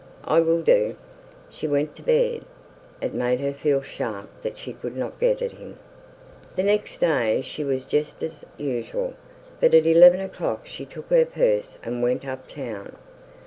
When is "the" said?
6.55-6.63